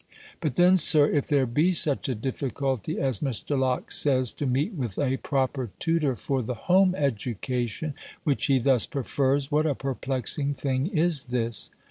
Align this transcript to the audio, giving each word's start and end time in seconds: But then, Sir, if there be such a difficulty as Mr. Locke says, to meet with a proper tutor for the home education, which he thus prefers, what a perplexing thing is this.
But 0.39 0.55
then, 0.55 0.77
Sir, 0.77 1.07
if 1.11 1.27
there 1.27 1.45
be 1.45 1.71
such 1.73 2.09
a 2.09 2.15
difficulty 2.15 2.99
as 2.99 3.19
Mr. 3.19 3.55
Locke 3.55 3.91
says, 3.91 4.33
to 4.33 4.47
meet 4.47 4.73
with 4.73 4.97
a 4.97 5.17
proper 5.17 5.69
tutor 5.77 6.15
for 6.15 6.41
the 6.41 6.55
home 6.55 6.95
education, 6.95 7.93
which 8.23 8.47
he 8.47 8.57
thus 8.57 8.87
prefers, 8.87 9.51
what 9.51 9.67
a 9.67 9.75
perplexing 9.75 10.55
thing 10.55 10.87
is 10.87 11.25
this. 11.25 11.69